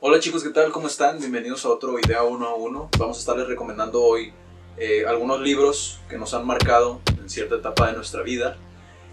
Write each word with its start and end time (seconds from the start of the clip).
Hola 0.00 0.18
chicos, 0.18 0.42
¿qué 0.42 0.48
tal? 0.48 0.72
¿Cómo 0.72 0.86
están? 0.86 1.18
Bienvenidos 1.18 1.66
a 1.66 1.68
otro 1.68 1.98
Idea 1.98 2.22
1 2.22 2.46
a 2.46 2.54
1. 2.54 2.90
Vamos 2.98 3.16
a 3.18 3.20
estarles 3.20 3.48
recomendando 3.48 4.02
hoy 4.02 4.32
eh, 4.78 5.04
algunos 5.06 5.40
libros 5.40 6.00
que 6.08 6.16
nos 6.16 6.32
han 6.32 6.46
marcado 6.46 7.00
en 7.18 7.28
cierta 7.28 7.56
etapa 7.56 7.88
de 7.88 7.92
nuestra 7.94 8.22
vida. 8.22 8.56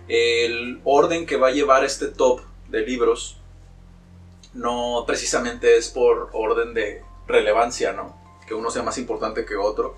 El 0.08 0.80
orden 0.86 1.26
que 1.26 1.36
va 1.36 1.50
a 1.50 1.52
llevar 1.52 1.84
este 1.84 2.08
top 2.08 2.42
de 2.70 2.86
libros 2.86 3.38
no 4.54 5.04
precisamente 5.06 5.76
es 5.76 5.90
por 5.90 6.30
orden 6.32 6.74
de 6.74 7.04
relevancia, 7.28 7.92
¿no? 7.92 8.18
Que 8.48 8.54
uno 8.54 8.72
sea 8.72 8.82
más 8.82 8.98
importante 8.98 9.46
que 9.46 9.58
otro, 9.58 9.98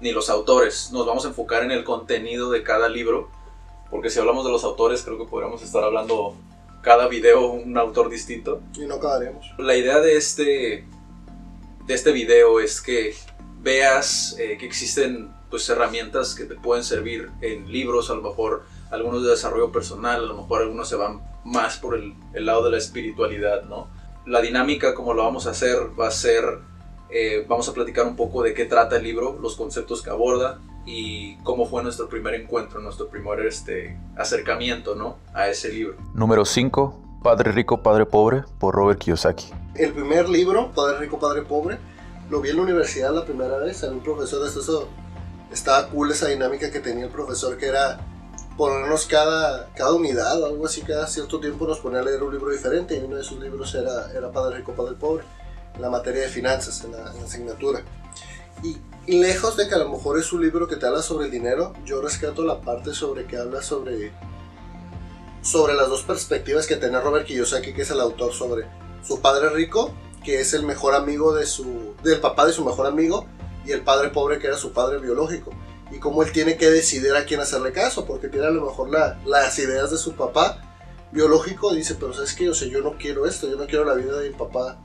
ni 0.00 0.12
los 0.12 0.30
autores. 0.30 0.90
Nos 0.92 1.06
vamos 1.06 1.24
a 1.24 1.28
enfocar 1.28 1.64
en 1.64 1.72
el 1.72 1.82
contenido 1.82 2.50
de 2.50 2.62
cada 2.62 2.88
libro, 2.88 3.30
porque 3.92 4.08
si 4.08 4.18
hablamos 4.18 4.44
de 4.46 4.50
los 4.50 4.64
autores 4.64 5.02
creo 5.02 5.18
que 5.18 5.26
podríamos 5.26 5.62
estar 5.62 5.84
hablando 5.84 6.34
cada 6.80 7.08
video 7.08 7.50
un 7.50 7.76
autor 7.76 8.08
distinto. 8.08 8.62
Y 8.74 8.86
no 8.86 8.94
acabaremos. 8.94 9.46
La 9.58 9.76
idea 9.76 10.00
de 10.00 10.16
este, 10.16 10.86
de 11.86 11.94
este 11.94 12.10
video 12.10 12.58
es 12.58 12.80
que 12.80 13.14
veas 13.60 14.34
eh, 14.38 14.56
que 14.58 14.64
existen 14.64 15.30
pues, 15.50 15.68
herramientas 15.68 16.34
que 16.34 16.46
te 16.46 16.54
pueden 16.54 16.84
servir 16.84 17.30
en 17.42 17.70
libros, 17.70 18.08
a 18.08 18.14
lo 18.14 18.22
mejor 18.22 18.64
algunos 18.90 19.22
de 19.22 19.28
desarrollo 19.28 19.70
personal, 19.70 20.24
a 20.24 20.26
lo 20.26 20.36
mejor 20.38 20.62
algunos 20.62 20.88
se 20.88 20.96
van 20.96 21.20
más 21.44 21.76
por 21.76 21.94
el, 21.94 22.14
el 22.32 22.46
lado 22.46 22.64
de 22.64 22.70
la 22.70 22.78
espiritualidad, 22.78 23.64
¿no? 23.64 23.88
La 24.24 24.40
dinámica, 24.40 24.94
como 24.94 25.12
lo 25.12 25.22
vamos 25.22 25.46
a 25.46 25.50
hacer, 25.50 25.76
va 26.00 26.08
a 26.08 26.10
ser, 26.10 26.44
eh, 27.12 27.44
vamos 27.46 27.68
a 27.68 27.74
platicar 27.74 28.06
un 28.06 28.16
poco 28.16 28.42
de 28.42 28.54
qué 28.54 28.64
trata 28.64 28.96
el 28.96 29.02
libro, 29.02 29.38
los 29.40 29.56
conceptos 29.56 30.02
que 30.02 30.10
aborda 30.10 30.60
y 30.86 31.36
cómo 31.38 31.66
fue 31.66 31.82
nuestro 31.82 32.08
primer 32.08 32.34
encuentro, 32.34 32.80
nuestro 32.80 33.08
primer 33.08 33.40
este, 33.40 33.98
acercamiento, 34.16 34.94
¿no? 34.94 35.18
A 35.34 35.48
ese 35.48 35.70
libro. 35.70 35.96
Número 36.14 36.44
5, 36.44 37.20
Padre 37.22 37.52
Rico, 37.52 37.82
Padre 37.82 38.06
Pobre, 38.06 38.44
por 38.58 38.74
Robert 38.74 38.98
Kiyosaki. 38.98 39.52
El 39.74 39.92
primer 39.92 40.28
libro, 40.28 40.72
Padre 40.74 40.98
Rico, 40.98 41.18
Padre 41.18 41.42
Pobre, 41.42 41.78
lo 42.30 42.40
vi 42.40 42.50
en 42.50 42.56
la 42.56 42.62
universidad 42.62 43.14
la 43.14 43.24
primera 43.24 43.58
vez, 43.58 43.82
en 43.82 43.92
un 43.92 44.00
profesor 44.00 44.42
de 44.42 44.48
eso, 44.48 44.88
estaba 45.52 45.88
cool 45.88 46.10
esa 46.10 46.28
dinámica 46.28 46.70
que 46.70 46.80
tenía 46.80 47.04
el 47.04 47.10
profesor 47.10 47.58
que 47.58 47.66
era 47.66 48.00
ponernos 48.56 49.06
cada, 49.06 49.68
cada 49.74 49.92
unidad 49.92 50.40
o 50.42 50.46
algo 50.46 50.66
así, 50.66 50.80
cada 50.82 51.06
cierto 51.06 51.40
tiempo 51.40 51.66
nos 51.66 51.80
ponía 51.80 52.00
a 52.00 52.02
leer 52.02 52.22
un 52.22 52.32
libro 52.32 52.50
diferente 52.50 52.96
y 52.96 53.04
uno 53.04 53.16
de 53.16 53.24
sus 53.24 53.38
libros 53.38 53.74
era, 53.74 54.10
era 54.12 54.30
Padre 54.30 54.58
Rico, 54.58 54.72
Padre 54.72 54.94
Pobre, 54.94 55.24
la 55.78 55.90
materia 55.90 56.22
de 56.22 56.28
finanzas, 56.28 56.84
en 56.84 56.92
la, 56.92 57.10
en 57.10 57.18
la 57.18 57.24
asignatura. 57.24 57.82
Y, 58.62 58.78
lejos 59.06 59.56
de 59.56 59.68
que 59.68 59.74
a 59.74 59.78
lo 59.78 59.88
mejor 59.88 60.18
es 60.18 60.32
un 60.32 60.42
libro 60.42 60.68
que 60.68 60.76
te 60.76 60.86
habla 60.86 61.02
sobre 61.02 61.26
el 61.26 61.32
dinero, 61.32 61.72
yo 61.84 62.00
rescato 62.00 62.44
la 62.44 62.60
parte 62.60 62.94
sobre 62.94 63.26
que 63.26 63.36
habla 63.36 63.60
sobre, 63.60 64.12
sobre 65.42 65.74
las 65.74 65.88
dos 65.88 66.02
perspectivas 66.02 66.68
que 66.68 66.76
tiene 66.76 67.00
Robert 67.00 67.26
Kiyosaki, 67.26 67.72
que 67.74 67.82
es 67.82 67.90
el 67.90 68.00
autor, 68.00 68.32
sobre 68.32 68.66
su 69.02 69.20
padre 69.20 69.50
rico, 69.50 69.92
que 70.24 70.40
es 70.40 70.54
el 70.54 70.62
mejor 70.62 70.94
amigo 70.94 71.34
de 71.34 71.46
su, 71.46 71.94
del 72.04 72.20
papá 72.20 72.46
de 72.46 72.52
su 72.52 72.64
mejor 72.64 72.86
amigo, 72.86 73.26
y 73.64 73.72
el 73.72 73.82
padre 73.82 74.10
pobre, 74.10 74.38
que 74.38 74.46
era 74.46 74.56
su 74.56 74.72
padre 74.72 74.98
biológico 74.98 75.52
y 75.92 75.98
cómo 75.98 76.22
él 76.22 76.32
tiene 76.32 76.56
que 76.56 76.70
decidir 76.70 77.14
a 77.14 77.24
quién 77.24 77.40
hacerle 77.40 77.72
caso, 77.72 78.06
porque 78.06 78.28
tiene 78.28 78.46
a 78.46 78.50
lo 78.50 78.64
mejor 78.64 78.88
la, 78.90 79.20
las 79.26 79.58
ideas 79.58 79.90
de 79.90 79.98
su 79.98 80.14
papá 80.14 80.62
biológico, 81.12 81.74
dice, 81.74 81.96
pero 81.96 82.14
sabes 82.14 82.34
que, 82.34 82.48
o 82.48 82.54
sea, 82.54 82.66
yo 82.68 82.80
no 82.80 82.96
quiero 82.96 83.26
esto, 83.26 83.48
yo 83.48 83.56
no 83.56 83.66
quiero 83.66 83.84
la 83.84 83.94
vida 83.94 84.18
de 84.18 84.30
mi 84.30 84.34
papá 84.34 84.78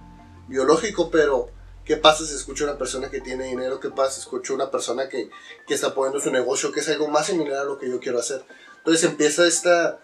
biológico, 0.47 1.09
pero 1.11 1.49
¿qué 1.85 1.97
pasa 1.97 2.25
si 2.25 2.33
escucho 2.35 2.63
una 2.63 2.77
persona 2.77 3.09
que 3.09 3.21
tiene 3.21 3.45
dinero? 3.45 3.79
¿Qué 3.79 3.89
pasa 3.89 4.11
si 4.11 4.19
escucho 4.21 4.53
una 4.53 4.71
persona 4.71 5.09
que, 5.09 5.29
que 5.67 5.73
está 5.73 5.93
poniendo 5.93 6.19
su 6.19 6.31
negocio, 6.31 6.71
que 6.71 6.81
es 6.81 6.89
algo 6.89 7.07
más 7.07 7.27
similar 7.27 7.59
a 7.59 7.65
lo 7.65 7.77
que 7.77 7.89
yo 7.89 7.99
quiero 7.99 8.19
hacer? 8.19 8.43
Entonces 8.77 9.03
empieza 9.03 9.45
esta, 9.45 9.99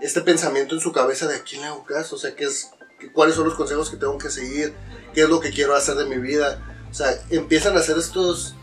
este 0.00 0.20
pensamiento 0.20 0.74
en 0.74 0.80
su 0.80 0.92
cabeza 0.92 1.26
de 1.26 1.36
a 1.36 1.42
quién 1.42 1.62
le 1.62 1.68
hago 1.68 1.84
caso, 1.84 2.16
o 2.16 2.18
sea, 2.18 2.34
¿qué 2.34 2.44
es, 2.44 2.70
cuáles 3.12 3.34
son 3.34 3.44
los 3.44 3.54
consejos 3.54 3.90
que 3.90 3.96
tengo 3.96 4.18
que 4.18 4.30
seguir, 4.30 4.74
qué 5.12 5.22
es 5.22 5.28
lo 5.28 5.40
que 5.40 5.50
quiero 5.50 5.74
hacer 5.74 5.96
de 5.96 6.06
mi 6.06 6.18
vida. 6.18 6.86
O 6.90 6.94
sea, 6.94 7.08
empiezan 7.30 7.76
a 7.76 7.80
hacer 7.80 7.98
estos, 7.98 8.54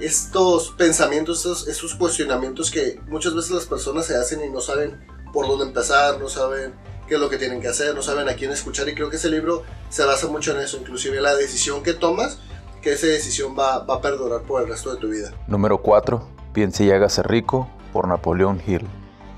estos 0.00 0.70
pensamientos, 0.72 1.38
estos, 1.38 1.68
estos, 1.68 1.94
cuestionamientos 1.94 2.70
que 2.70 3.00
muchas 3.06 3.34
veces 3.34 3.50
las 3.50 3.66
personas 3.66 4.06
se 4.06 4.16
hacen 4.16 4.44
y 4.44 4.50
no 4.50 4.60
saben 4.60 5.06
por 5.32 5.46
dónde 5.46 5.66
empezar, 5.66 6.18
no 6.18 6.28
saben 6.28 6.74
qué 7.06 7.14
es 7.14 7.20
lo 7.20 7.28
que 7.28 7.38
tienen 7.38 7.60
que 7.60 7.68
hacer, 7.68 7.94
no 7.94 8.02
saben 8.02 8.28
a 8.28 8.34
quién 8.34 8.50
escuchar 8.50 8.88
y 8.88 8.94
creo 8.94 9.10
que 9.10 9.16
ese 9.16 9.30
libro 9.30 9.64
se 9.88 10.04
basa 10.04 10.26
mucho 10.28 10.52
en 10.52 10.60
eso, 10.60 10.76
inclusive 10.76 11.20
la 11.20 11.34
decisión 11.34 11.82
que 11.82 11.94
tomas, 11.94 12.38
que 12.82 12.92
esa 12.92 13.06
decisión 13.06 13.56
va, 13.58 13.80
va 13.80 13.96
a 13.96 14.00
perdurar 14.00 14.42
por 14.42 14.62
el 14.62 14.68
resto 14.68 14.94
de 14.94 15.00
tu 15.00 15.08
vida. 15.08 15.32
Número 15.46 15.78
4. 15.78 16.28
Piense 16.52 16.84
y 16.84 16.90
hágase 16.90 17.22
rico 17.22 17.68
por 17.92 18.08
Napoleón 18.08 18.62
Hill. 18.66 18.86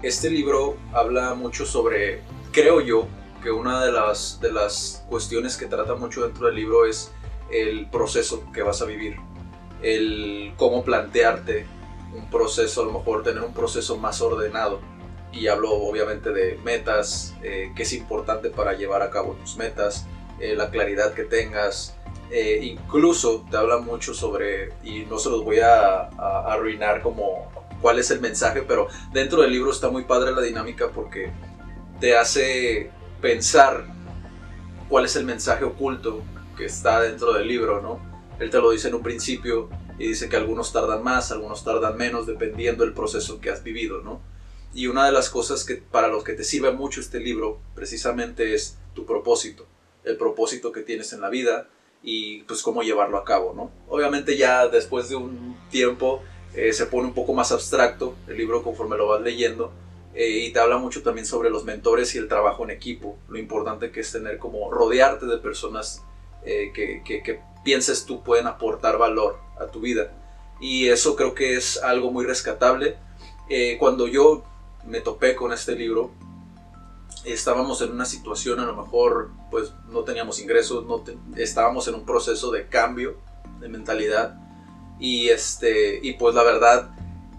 Este 0.02 0.30
libro 0.30 0.76
habla 0.92 1.34
mucho 1.34 1.66
sobre, 1.66 2.22
creo 2.52 2.80
yo, 2.80 3.06
que 3.42 3.50
una 3.50 3.84
de 3.84 3.92
las, 3.92 4.40
de 4.40 4.52
las 4.52 5.04
cuestiones 5.08 5.56
que 5.56 5.66
trata 5.66 5.94
mucho 5.94 6.24
dentro 6.24 6.46
del 6.46 6.56
libro 6.56 6.86
es 6.86 7.12
el 7.50 7.88
proceso 7.90 8.44
que 8.52 8.62
vas 8.62 8.82
a 8.82 8.84
vivir 8.84 9.16
el 9.82 10.52
cómo 10.56 10.84
plantearte 10.84 11.66
un 12.14 12.28
proceso, 12.30 12.82
a 12.82 12.84
lo 12.86 12.92
mejor 12.92 13.22
tener 13.22 13.42
un 13.42 13.52
proceso 13.52 13.96
más 13.96 14.20
ordenado. 14.20 14.80
Y 15.32 15.48
hablo 15.48 15.72
obviamente 15.72 16.32
de 16.32 16.58
metas, 16.64 17.34
eh, 17.42 17.72
que 17.76 17.82
es 17.82 17.92
importante 17.92 18.50
para 18.50 18.72
llevar 18.72 19.02
a 19.02 19.10
cabo 19.10 19.34
tus 19.34 19.56
metas, 19.56 20.06
eh, 20.40 20.54
la 20.54 20.70
claridad 20.70 21.12
que 21.14 21.24
tengas. 21.24 21.96
Eh, 22.30 22.60
incluso 22.62 23.46
te 23.50 23.56
habla 23.56 23.78
mucho 23.78 24.14
sobre, 24.14 24.72
y 24.82 25.06
no 25.06 25.18
se 25.18 25.30
los 25.30 25.44
voy 25.44 25.60
a, 25.60 26.08
a, 26.08 26.52
arruinar 26.52 27.02
como 27.02 27.50
cuál 27.80 27.98
es 27.98 28.10
el 28.10 28.20
mensaje, 28.20 28.62
pero 28.62 28.88
dentro 29.12 29.42
del 29.42 29.52
libro 29.52 29.70
está 29.70 29.88
muy 29.88 30.04
padre 30.04 30.32
la 30.32 30.42
dinámica 30.42 30.90
porque 30.90 31.30
te 32.00 32.16
hace 32.16 32.90
pensar 33.20 33.86
cuál 34.88 35.04
es 35.04 35.16
el 35.16 35.24
mensaje 35.24 35.64
oculto 35.64 36.22
que 36.56 36.66
está 36.66 37.00
dentro 37.00 37.32
del 37.32 37.48
libro, 37.48 37.80
¿no? 37.80 38.00
Él 38.38 38.50
te 38.50 38.58
lo 38.58 38.70
dice 38.70 38.88
en 38.88 38.94
un 38.94 39.02
principio 39.02 39.68
y 39.98 40.08
dice 40.08 40.28
que 40.28 40.36
algunos 40.36 40.72
tardan 40.72 41.02
más, 41.02 41.32
algunos 41.32 41.64
tardan 41.64 41.96
menos, 41.96 42.26
dependiendo 42.26 42.84
del 42.84 42.94
proceso 42.94 43.40
que 43.40 43.50
has 43.50 43.62
vivido, 43.62 44.00
¿no? 44.00 44.20
Y 44.74 44.86
una 44.86 45.06
de 45.06 45.12
las 45.12 45.30
cosas 45.30 45.64
que 45.64 45.76
para 45.76 46.08
los 46.08 46.24
que 46.24 46.34
te 46.34 46.44
sirve 46.44 46.72
mucho 46.72 47.00
este 47.00 47.20
libro 47.20 47.58
precisamente 47.74 48.54
es 48.54 48.76
tu 48.94 49.06
propósito, 49.06 49.66
el 50.04 50.16
propósito 50.16 50.72
que 50.72 50.82
tienes 50.82 51.12
en 51.12 51.20
la 51.20 51.30
vida 51.30 51.68
y 52.02 52.42
pues 52.42 52.62
cómo 52.62 52.82
llevarlo 52.82 53.18
a 53.18 53.24
cabo, 53.24 53.54
¿no? 53.54 53.70
Obviamente 53.88 54.36
ya 54.36 54.68
después 54.68 55.08
de 55.08 55.16
un 55.16 55.56
tiempo 55.70 56.22
eh, 56.54 56.72
se 56.72 56.86
pone 56.86 57.08
un 57.08 57.14
poco 57.14 57.32
más 57.32 57.50
abstracto 57.50 58.14
el 58.26 58.36
libro 58.36 58.62
conforme 58.62 58.96
lo 58.96 59.08
vas 59.08 59.20
leyendo 59.20 59.72
eh, 60.14 60.46
y 60.46 60.52
te 60.52 60.60
habla 60.60 60.78
mucho 60.78 61.02
también 61.02 61.26
sobre 61.26 61.50
los 61.50 61.64
mentores 61.64 62.14
y 62.14 62.18
el 62.18 62.28
trabajo 62.28 62.64
en 62.64 62.70
equipo, 62.70 63.18
lo 63.28 63.38
importante 63.38 63.90
que 63.90 64.00
es 64.00 64.12
tener 64.12 64.38
como 64.38 64.70
rodearte 64.70 65.26
de 65.26 65.38
personas 65.38 66.02
eh, 66.44 66.72
que, 66.74 67.02
que, 67.04 67.22
que 67.22 67.40
pienses 67.64 68.06
tú 68.06 68.22
pueden 68.22 68.46
aportar 68.46 68.98
valor 68.98 69.38
a 69.60 69.66
tu 69.66 69.80
vida. 69.80 70.12
Y 70.60 70.88
eso 70.88 71.16
creo 71.16 71.34
que 71.34 71.54
es 71.54 71.82
algo 71.82 72.10
muy 72.10 72.24
rescatable. 72.24 72.96
Eh, 73.48 73.76
cuando 73.78 74.08
yo 74.08 74.44
me 74.88 75.00
topé 75.00 75.36
con 75.36 75.52
este 75.52 75.74
libro, 75.74 76.10
estábamos 77.24 77.80
en 77.82 77.92
una 77.92 78.04
situación, 78.04 78.60
a 78.60 78.66
lo 78.66 78.74
mejor 78.74 79.30
pues 79.50 79.72
no 79.90 80.02
teníamos 80.02 80.40
ingresos, 80.40 80.86
no 80.86 81.00
te, 81.00 81.16
estábamos 81.36 81.88
en 81.88 81.94
un 81.94 82.04
proceso 82.04 82.50
de 82.50 82.66
cambio 82.66 83.16
de 83.60 83.68
mentalidad. 83.68 84.40
Y, 84.98 85.28
este, 85.28 86.00
y 86.02 86.14
pues 86.14 86.34
la 86.34 86.42
verdad, 86.42 86.90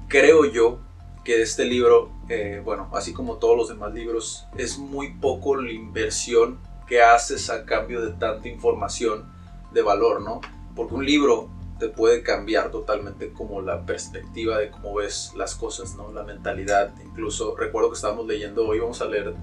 creo 0.07 0.45
yo 0.45 0.79
que 1.23 1.41
este 1.41 1.65
libro, 1.65 2.11
eh, 2.29 2.61
bueno, 2.63 2.89
así 2.93 3.13
como 3.13 3.37
todos 3.37 3.57
los 3.57 3.69
demás 3.69 3.93
libros, 3.93 4.45
es 4.57 4.77
muy 4.77 5.13
poco 5.13 5.55
la 5.55 5.71
inversión 5.71 6.59
que 6.87 7.01
haces 7.01 7.49
a 7.49 7.65
cambio 7.65 8.01
de 8.01 8.13
tanta 8.13 8.47
información 8.47 9.31
de 9.73 9.81
valor, 9.81 10.21
¿no? 10.21 10.41
Porque 10.75 10.95
un 10.95 11.05
libro 11.05 11.49
te 11.79 11.89
puede 11.89 12.21
cambiar 12.21 12.71
totalmente 12.71 13.31
como 13.31 13.61
la 13.61 13.85
perspectiva 13.85 14.57
de 14.57 14.69
cómo 14.69 14.95
ves 14.95 15.31
las 15.35 15.55
cosas, 15.55 15.95
¿no? 15.95 16.11
La 16.11 16.23
mentalidad. 16.23 16.93
Incluso 17.03 17.55
recuerdo 17.55 17.89
que 17.89 17.95
estábamos 17.95 18.27
leyendo, 18.27 18.67
hoy 18.67 18.79
vamos 18.79 19.01
a 19.01 19.05
leer 19.05 19.33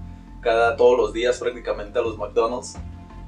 cada, 0.41 0.77
todos 0.77 0.97
los 0.97 1.13
días 1.13 1.39
prácticamente 1.39 1.99
a 1.99 2.03
los 2.03 2.19
McDonald's, 2.19 2.77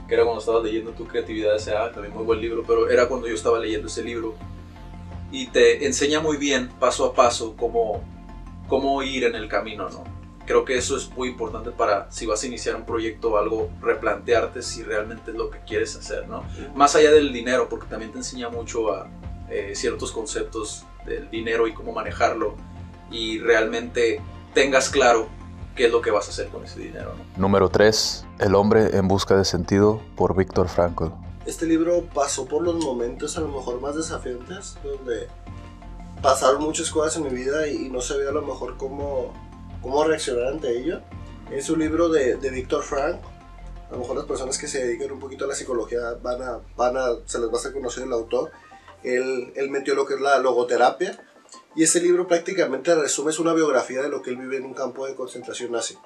que 0.07 0.15
era 0.15 0.25
cuando 0.25 0.41
estabas 0.41 0.63
leyendo 0.63 0.93
tu 0.93 1.07
creatividad 1.07 1.57
S.A., 1.57 1.91
también 1.91 2.15
muy 2.15 2.25
buen 2.25 2.41
libro, 2.41 2.63
pero 2.67 2.89
era 2.89 3.09
cuando 3.09 3.27
yo 3.27 3.35
estaba 3.35 3.59
leyendo 3.59 3.89
ese 3.89 4.05
libro. 4.05 4.35
Y 5.33 5.49
te 5.49 5.87
enseña 5.87 6.21
muy 6.21 6.37
bien, 6.37 6.69
paso 6.79 7.05
a 7.05 7.15
paso, 7.15 7.55
cómo, 7.57 8.03
cómo 8.69 9.03
ir 9.03 9.25
en 9.25 9.35
el 9.35 9.49
camino, 9.49 9.89
¿no? 9.91 10.18
Creo 10.49 10.65
que 10.65 10.79
eso 10.79 10.97
es 10.97 11.11
muy 11.15 11.29
importante 11.29 11.71
para 11.73 12.11
si 12.11 12.25
vas 12.25 12.43
a 12.43 12.47
iniciar 12.47 12.75
un 12.75 12.87
proyecto 12.87 13.33
o 13.33 13.37
algo, 13.37 13.69
replantearte 13.83 14.63
si 14.63 14.83
realmente 14.83 15.31
es 15.31 15.37
lo 15.37 15.51
que 15.51 15.59
quieres 15.59 15.95
hacer, 15.95 16.27
¿no? 16.27 16.43
Más 16.75 16.97
allá 16.97 17.11
del 17.11 17.35
dinero, 17.35 17.69
porque 17.69 17.87
también 17.87 18.13
te 18.13 18.17
enseña 18.17 18.49
mucho 18.49 18.91
a 18.91 19.11
eh, 19.51 19.73
ciertos 19.75 20.11
conceptos 20.11 20.87
del 21.05 21.29
dinero 21.29 21.69
y 21.69 21.75
cómo 21.75 21.93
manejarlo 21.93 22.55
y 23.11 23.41
realmente 23.41 24.23
tengas 24.55 24.89
claro 24.89 25.29
qué 25.77 25.85
es 25.85 25.93
lo 25.93 26.01
que 26.01 26.11
vas 26.11 26.29
a 26.29 26.31
hacer 26.31 26.49
con 26.49 26.65
ese 26.65 26.81
dinero. 26.81 27.13
¿no? 27.15 27.43
Número 27.43 27.69
3. 27.69 28.25
El 28.39 28.55
hombre 28.55 28.97
en 28.97 29.07
busca 29.07 29.37
de 29.37 29.45
sentido 29.45 30.01
por 30.17 30.35
Víctor 30.35 30.71
Frankl. 30.71 31.09
Este 31.45 31.67
libro 31.67 32.05
pasó 32.15 32.47
por 32.47 32.63
los 32.63 32.83
momentos 32.83 33.37
a 33.37 33.43
lo 33.43 33.49
mejor 33.49 33.83
más 33.83 33.97
desafiantes, 33.97 34.79
donde 34.83 35.29
pasaron 36.23 36.63
muchas 36.63 36.91
cosas 36.91 37.19
en 37.19 37.25
mi 37.25 37.39
vida 37.39 37.69
y, 37.69 37.85
y 37.85 37.91
no 37.91 38.01
sabía 38.01 38.31
a 38.31 38.33
lo 38.33 38.41
mejor 38.41 38.79
cómo, 38.79 39.35
cómo 39.83 40.05
reaccionar 40.05 40.49
ante 40.49 40.79
ello. 40.79 41.01
Es 41.51 41.71
un 41.71 41.79
libro 41.79 42.09
de, 42.09 42.37
de 42.37 42.51
Víctor 42.51 42.83
Frank. 42.83 43.21
A 43.89 43.93
lo 43.93 43.99
mejor 44.01 44.17
las 44.17 44.27
personas 44.27 44.59
que 44.59 44.69
se 44.69 44.85
dedican 44.85 45.13
un 45.13 45.21
poquito 45.21 45.47
a 45.47 45.49
la 45.49 45.55
psicología 45.55 46.01
van 46.23 46.43
a, 46.43 46.61
van 46.77 46.97
a, 46.97 47.07
se 47.25 47.39
les 47.39 47.49
va 47.49 47.55
a 47.55 47.57
hacer 47.57 47.73
conocer 47.73 48.05
el 48.05 48.13
autor. 48.13 48.51
Él, 49.03 49.53
él 49.57 49.71
metió 49.71 49.95
lo 49.95 50.05
que 50.05 50.15
es 50.15 50.21
la 50.21 50.39
logoterapia. 50.39 51.19
Y 51.75 51.85
ese 51.85 52.01
libro 52.01 52.27
prácticamente 52.27 52.95
resume 52.95 53.31
es 53.31 53.39
una 53.39 53.55
biografía 53.55 54.03
de 54.03 54.09
lo 54.09 54.21
que 54.21 54.31
él 54.31 54.37
vive 54.37 54.59
en 54.59 54.65
un 54.65 54.75
campo 54.75 55.07
de 55.07 55.15
concentración 55.15 55.73
nazi. 55.73 55.97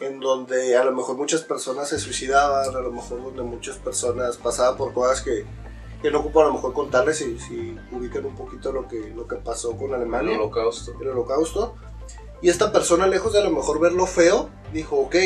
En 0.00 0.20
donde 0.20 0.76
a 0.76 0.84
lo 0.84 0.92
mejor 0.92 1.16
muchas 1.16 1.42
personas 1.42 1.88
se 1.88 1.98
suicidaban, 1.98 2.74
a 2.74 2.80
lo 2.80 2.90
mejor 2.90 3.22
donde 3.22 3.42
muchas 3.42 3.76
personas 3.76 4.36
pasaban 4.36 4.76
por 4.76 4.92
cosas 4.92 5.22
que, 5.22 5.46
que 6.02 6.10
no 6.10 6.20
ocupo 6.20 6.40
a 6.40 6.46
lo 6.46 6.54
mejor 6.54 6.72
contarles 6.72 7.18
si, 7.18 7.38
si 7.38 7.76
ubican 7.92 8.24
un 8.26 8.34
poquito 8.34 8.72
lo 8.72 8.88
que, 8.88 9.12
lo 9.14 9.26
que 9.26 9.36
pasó 9.36 9.76
con 9.76 9.94
Alemania. 9.94 10.34
El 10.34 10.40
holocausto. 10.40 10.94
El 11.00 11.08
holocausto. 11.08 11.76
Y 12.42 12.48
esta 12.50 12.72
persona, 12.72 13.06
lejos 13.06 13.32
de 13.32 13.40
a 13.40 13.44
lo 13.44 13.50
mejor 13.50 13.80
verlo 13.80 14.06
feo, 14.06 14.50
dijo, 14.72 14.96
ok. 14.96 15.16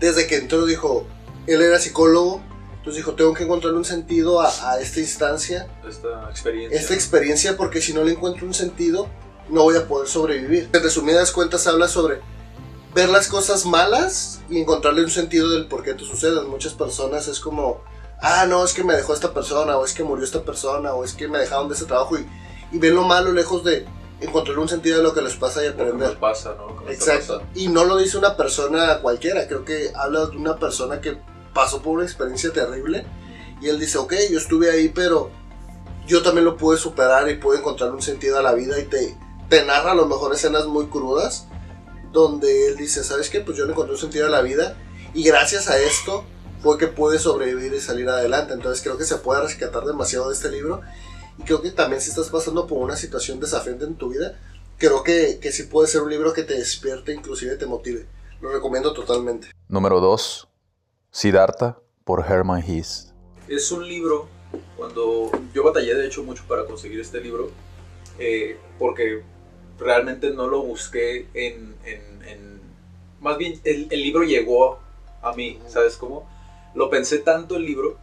Desde 0.00 0.26
que 0.26 0.36
entró, 0.36 0.66
dijo, 0.66 1.06
él 1.46 1.62
era 1.62 1.78
psicólogo, 1.78 2.42
entonces 2.78 2.96
dijo, 2.96 3.14
tengo 3.14 3.32
que 3.34 3.44
encontrarle 3.44 3.78
un 3.78 3.84
sentido 3.84 4.40
a, 4.40 4.50
a 4.70 4.80
esta 4.80 5.00
instancia, 5.00 5.66
Esta 5.88 6.28
experiencia. 6.30 6.78
esta 6.78 6.94
experiencia, 6.94 7.56
porque 7.56 7.80
si 7.80 7.92
no 7.92 8.04
le 8.04 8.12
encuentro 8.12 8.46
un 8.46 8.54
sentido, 8.54 9.08
no 9.48 9.62
voy 9.62 9.76
a 9.76 9.86
poder 9.86 10.08
sobrevivir. 10.08 10.68
En 10.72 10.82
resumidas 10.82 11.30
cuentas, 11.30 11.66
habla 11.66 11.88
sobre 11.88 12.20
ver 12.94 13.08
las 13.08 13.28
cosas 13.28 13.66
malas 13.66 14.40
y 14.48 14.60
encontrarle 14.60 15.02
un 15.02 15.10
sentido 15.10 15.50
del 15.50 15.66
por 15.66 15.82
qué 15.82 15.94
te 15.94 16.04
suceden. 16.04 16.48
Muchas 16.48 16.74
personas 16.74 17.28
es 17.28 17.40
como, 17.40 17.82
ah, 18.20 18.46
no, 18.48 18.64
es 18.64 18.72
que 18.72 18.84
me 18.84 18.94
dejó 18.94 19.14
esta 19.14 19.32
persona, 19.32 19.76
o 19.76 19.84
es 19.84 19.92
que 19.92 20.02
murió 20.02 20.24
esta 20.24 20.42
persona, 20.42 20.92
o 20.94 21.04
es 21.04 21.12
que 21.12 21.28
me 21.28 21.38
dejaron 21.38 21.68
de 21.68 21.74
ese 21.74 21.84
trabajo, 21.86 22.18
y, 22.18 22.26
y 22.72 22.78
ven 22.78 22.94
lo 22.94 23.04
malo 23.04 23.32
lejos 23.32 23.64
de 23.64 23.86
encontrar 24.20 24.58
un 24.58 24.68
sentido 24.68 24.98
de 24.98 25.02
lo 25.02 25.12
que 25.12 25.22
les 25.22 25.34
pasa 25.34 25.64
y 25.64 25.68
aprender. 25.68 26.08
nos 26.08 26.16
pasa, 26.16 26.54
¿no? 26.56 26.68
Lo 26.68 26.78
que 26.78 26.84
nos 26.84 26.92
está 26.94 27.14
Exacto. 27.14 27.42
Y 27.54 27.68
no 27.68 27.84
lo 27.84 27.96
dice 27.98 28.16
una 28.16 28.36
persona 28.36 29.00
cualquiera, 29.00 29.46
creo 29.46 29.64
que 29.64 29.92
habla 29.94 30.26
de 30.26 30.36
una 30.36 30.56
persona 30.56 31.00
que 31.00 31.18
pasó 31.52 31.82
por 31.82 31.94
una 31.94 32.04
experiencia 32.04 32.52
terrible 32.52 33.06
y 33.60 33.68
él 33.68 33.78
dice, 33.78 33.98
ok, 33.98 34.14
yo 34.30 34.38
estuve 34.38 34.70
ahí, 34.70 34.88
pero 34.88 35.30
yo 36.06 36.22
también 36.22 36.44
lo 36.44 36.56
pude 36.56 36.78
superar 36.78 37.28
y 37.28 37.36
pude 37.36 37.58
encontrar 37.58 37.92
un 37.92 38.02
sentido 38.02 38.38
a 38.38 38.42
la 38.42 38.54
vida 38.54 38.78
y 38.78 38.84
te, 38.84 39.16
te 39.48 39.64
narra 39.64 39.92
a 39.92 39.94
lo 39.94 40.06
mejor 40.06 40.34
escenas 40.34 40.66
muy 40.66 40.86
crudas 40.86 41.48
donde 42.12 42.68
él 42.68 42.76
dice, 42.76 43.04
¿sabes 43.04 43.28
qué? 43.28 43.40
Pues 43.40 43.56
yo 43.56 43.64
le 43.64 43.72
encontré 43.72 43.94
un 43.94 44.00
sentido 44.00 44.26
a 44.26 44.30
la 44.30 44.40
vida 44.40 44.76
y 45.12 45.22
gracias 45.24 45.68
a 45.68 45.78
esto 45.78 46.24
fue 46.62 46.78
que 46.78 46.86
pude 46.86 47.18
sobrevivir 47.18 47.74
y 47.74 47.80
salir 47.80 48.08
adelante. 48.08 48.54
Entonces 48.54 48.82
creo 48.82 48.96
que 48.96 49.04
se 49.04 49.16
puede 49.16 49.42
rescatar 49.42 49.84
demasiado 49.84 50.28
de 50.28 50.34
este 50.34 50.50
libro 50.50 50.80
y 51.38 51.42
creo 51.42 51.62
que 51.62 51.70
también 51.70 52.00
si 52.00 52.10
estás 52.10 52.28
pasando 52.28 52.66
por 52.66 52.78
una 52.78 52.96
situación 52.96 53.40
desafiante 53.40 53.84
en 53.84 53.94
tu 53.96 54.10
vida, 54.10 54.38
creo 54.78 55.02
que, 55.02 55.38
que 55.40 55.52
sí 55.52 55.64
puede 55.64 55.88
ser 55.88 56.02
un 56.02 56.10
libro 56.10 56.32
que 56.32 56.42
te 56.42 56.54
despierte, 56.54 57.12
inclusive 57.12 57.56
te 57.56 57.66
motive. 57.66 58.06
Lo 58.40 58.50
recomiendo 58.52 58.92
totalmente. 58.92 59.48
Número 59.68 60.00
2. 60.00 60.48
Siddhartha 61.10 61.78
por 62.04 62.24
Herman 62.30 62.62
Hesse. 62.62 63.12
Es 63.48 63.70
un 63.72 63.86
libro, 63.86 64.28
cuando 64.76 65.30
yo 65.54 65.64
batallé 65.64 65.94
de 65.94 66.06
hecho 66.06 66.22
mucho 66.22 66.44
para 66.46 66.64
conseguir 66.66 67.00
este 67.00 67.20
libro, 67.20 67.50
eh, 68.18 68.58
porque 68.78 69.22
realmente 69.78 70.30
no 70.30 70.46
lo 70.48 70.62
busqué 70.62 71.28
en... 71.34 71.74
en- 71.84 72.22
en- 72.26 72.60
más 73.20 73.38
bien, 73.38 73.58
el, 73.64 73.88
el 73.90 74.02
libro 74.02 74.24
llegó 74.24 74.78
a 75.22 75.32
mí, 75.32 75.58
¿sabes 75.68 75.96
cómo? 75.96 76.28
Lo 76.74 76.90
pensé 76.90 77.18
tanto 77.18 77.56
el 77.56 77.64
libro 77.64 77.98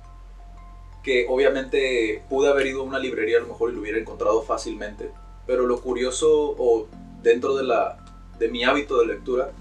que 1.04 1.28
obviamente 1.30 2.24
pude 2.30 2.50
haber 2.50 2.68
ido 2.68 2.82
a 2.82 2.86
una 2.86 3.00
librería 3.00 3.38
a 3.38 3.42
lo 3.42 3.48
mejor 3.48 3.72
y 3.72 3.76
lo 3.76 3.82
hubiera 3.82 4.00
encontrado 4.00 4.42
fácilmente, 4.42 5.12
pero 5.46 5.68
lo 5.68 5.82
curioso 5.82 6.56
o 6.58 6.88
dentro 7.22 7.56
de, 7.56 7.64
la, 7.64 7.98
de 8.40 8.48
mi 8.48 8.64
hábito 8.64 9.00
de 9.00 9.08
lectura, 9.08 9.52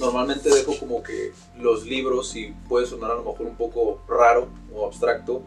normalmente 0.00 0.50
dejo 0.50 0.78
como 0.78 1.02
que 1.02 1.32
los 1.58 1.86
libros, 1.86 2.34
y 2.36 2.54
puede 2.68 2.86
sonar 2.86 3.10
a 3.12 3.14
lo 3.14 3.24
mejor 3.24 3.46
un 3.46 3.56
poco 3.56 4.02
raro 4.08 4.48
o 4.74 4.86
abstracto, 4.86 5.42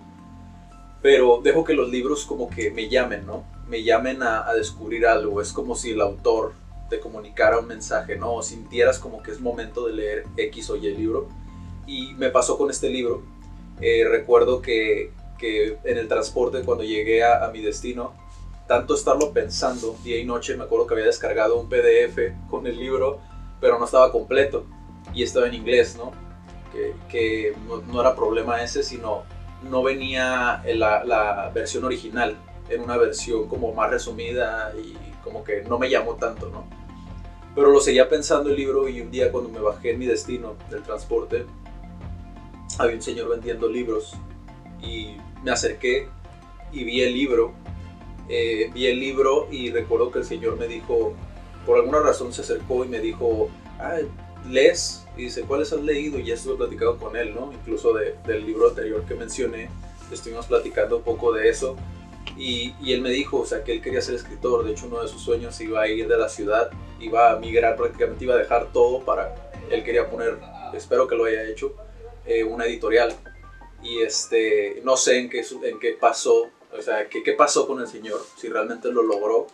pero 1.01 1.39
dejo 1.43 1.63
que 1.63 1.73
los 1.73 1.89
libros 1.89 2.25
como 2.25 2.49
que 2.49 2.71
me 2.71 2.89
llamen, 2.89 3.25
¿no? 3.25 3.45
Me 3.67 3.83
llamen 3.83 4.21
a, 4.23 4.51
descubrir 4.53 5.05
algo. 5.05 5.41
Es 5.41 5.53
como 5.53 5.75
si 5.75 5.91
el 5.91 6.01
autor 6.01 6.53
te 6.89 6.99
comunicara 6.99 7.59
un 7.59 7.67
mensaje, 7.67 8.17
¿no? 8.17 8.33
O 8.33 8.43
sintieras 8.43 8.99
como 8.99 9.23
que 9.23 9.31
es 9.31 9.39
momento 9.39 9.85
de 9.87 9.93
leer 9.93 10.25
X 10.35 10.69
o 10.71 10.75
Y 10.75 10.93
libro. 10.95 11.29
Y 11.87 12.13
me 12.15 12.29
pasó 12.29 12.57
con 12.57 12.69
este 12.69 12.89
libro. 12.89 13.21
Eh, 13.79 14.05
recuerdo 14.09 14.61
que, 14.61 15.11
que 15.39 15.77
en 15.83 15.97
el 15.97 16.07
transporte 16.07 16.61
cuando 16.63 16.83
llegué 16.83 17.23
a, 17.23 17.45
a 17.45 17.51
mi 17.51 17.61
destino, 17.61 18.13
tanto 18.67 18.93
estarlo 18.93 19.31
pensando 19.31 19.95
día 20.03 20.17
y 20.17 20.25
noche, 20.25 20.55
me 20.55 20.65
acuerdo 20.65 20.85
que 20.85 20.93
había 20.93 21.07
descargado 21.07 21.59
un 21.59 21.67
PDF 21.67 22.19
con 22.49 22.67
el 22.67 22.77
libro, 22.77 23.19
pero 23.59 23.79
no 23.79 23.85
estaba 23.85 24.11
completo 24.11 24.65
y 25.13 25.23
estaba 25.23 25.47
en 25.47 25.55
inglés, 25.55 25.97
¿no? 25.97 26.11
Que, 26.71 26.93
que 27.09 27.55
no, 27.67 27.77
no 27.91 28.01
era 28.01 28.15
problema 28.15 28.61
ese, 28.61 28.83
sino 28.83 29.23
no 29.63 29.81
venía 29.81 30.61
en 30.65 30.79
la, 30.79 31.03
la 31.03 31.49
versión 31.53 31.83
original, 31.83 32.37
en 32.69 32.81
una 32.81 32.97
versión 32.97 33.47
como 33.47 33.73
más 33.73 33.89
resumida 33.89 34.71
y 34.77 34.95
como 35.23 35.43
que 35.43 35.63
no 35.63 35.79
me 35.79 35.89
llamó 35.89 36.13
tanto, 36.15 36.49
¿no? 36.49 36.65
Pero 37.55 37.71
lo 37.71 37.81
seguía 37.81 38.07
pensando 38.07 38.49
el 38.49 38.55
libro 38.55 38.87
y 38.87 39.01
un 39.01 39.09
día 39.09 39.31
cuando 39.31 39.49
me 39.49 39.59
bajé 39.59 39.91
en 39.91 39.99
mi 39.99 40.05
destino 40.05 40.55
del 40.69 40.83
transporte, 40.83 41.45
había 42.77 42.95
un 42.95 43.01
señor 43.01 43.29
vendiendo 43.29 43.67
libros 43.67 44.15
y 44.81 45.17
me 45.43 45.51
acerqué 45.51 46.07
y 46.71 46.83
vi 46.83 47.01
el 47.01 47.13
libro. 47.13 47.53
eh, 48.29 48.69
vi 48.73 48.85
el 48.87 48.99
libro 48.99 49.47
y 49.51 49.71
recuerdo 49.71 50.11
que 50.11 50.19
el 50.19 50.25
señor 50.25 50.57
me 50.57 50.67
dijo, 50.67 51.13
por 51.65 51.77
alguna 51.77 51.99
razón 51.99 52.31
se 52.31 52.41
acercó 52.41 52.85
y 52.85 52.87
me 52.87 52.99
dijo, 52.99 53.49
ah, 53.79 53.97
¿lees? 54.47 55.05
Y 55.17 55.23
dice, 55.23 55.41
¿cuáles 55.41 55.73
has 55.73 55.81
leído? 55.81 56.19
Y 56.19 56.25
ya 56.25 56.35
estuve 56.35 56.55
platicando 56.55 56.97
con 56.97 57.15
él, 57.15 57.33
¿no? 57.33 57.51
Incluso 57.51 57.93
de- 57.93 58.15
del 58.27 58.45
libro 58.45 58.69
anterior 58.69 59.03
que 59.05 59.15
mencioné, 59.15 59.69
estuvimos 60.11 60.45
platicando 60.45 60.97
un 60.97 61.03
poco 61.03 61.33
de 61.33 61.49
eso. 61.49 61.75
Y, 62.37 62.73
y 62.81 62.93
él 62.93 63.01
me 63.01 63.09
dijo, 63.09 63.39
o 63.39 63.45
sea, 63.45 63.63
que 63.63 63.71
él 63.73 63.81
quería 63.81 64.01
ser 64.01 64.15
escritor. 64.15 64.63
De 64.63 64.71
hecho, 64.71 64.85
uno 64.87 65.01
de 65.01 65.07
sus 65.07 65.21
sueños 65.21 65.59
iba 65.61 65.81
a 65.81 65.87
ir 65.87 66.07
de 66.07 66.17
la 66.17 66.29
ciudad, 66.29 66.69
iba 66.99 67.31
a 67.31 67.39
migrar 67.39 67.75
prácticamente, 67.75 68.23
iba 68.25 68.35
a 68.35 68.37
dejar 68.37 68.71
todo 68.71 69.01
para. 69.03 69.33
Él 69.71 69.83
quería 69.83 70.09
poner, 70.09 70.37
espero 70.73 71.07
que 71.07 71.15
lo 71.15 71.25
haya 71.25 71.43
hecho, 71.49 71.73
eh, 72.25 72.43
una 72.43 72.65
editorial. 72.65 73.13
Y 73.81 74.01
este, 74.01 74.81
no 74.83 74.97
sé 74.97 75.19
en 75.19 75.29
qué, 75.29 75.43
en 75.63 75.79
qué 75.79 75.97
pasó, 75.99 76.49
o 76.77 76.81
sea, 76.81 77.07
qué, 77.09 77.23
qué 77.23 77.33
pasó 77.33 77.67
con 77.67 77.79
el 77.79 77.87
señor, 77.87 78.21
si 78.37 78.49
realmente 78.49 78.91
lo 78.91 79.03
logró. 79.03 79.47